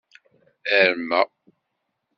[0.79, 1.21] Arma.